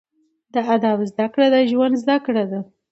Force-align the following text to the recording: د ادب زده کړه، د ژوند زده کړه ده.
د 0.53 0.55
ادب 0.75 0.97
زده 1.11 1.25
کړه، 1.33 1.45
د 1.53 1.55
ژوند 1.71 1.95
زده 2.03 2.17
کړه 2.25 2.43
ده. 2.51 2.59